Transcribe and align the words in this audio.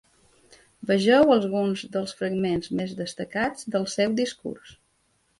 Vegeu 0.91 1.33
alguns 1.33 1.83
dels 1.95 2.13
fragments 2.21 2.71
més 2.79 2.95
destacats 3.01 3.67
del 3.75 3.85
seu 3.97 4.17
discurs. 4.21 4.73